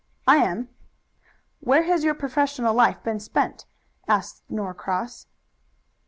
[0.27, 0.69] "I am."
[1.59, 3.67] "Where has your professional life been spent?"
[4.07, 5.27] asked Norcross.